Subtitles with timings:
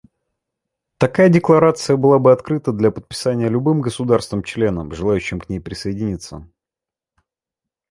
[0.97, 6.49] Такая декларация была бы открыта для подписания любым государством-членом, желающим к ней присоединиться.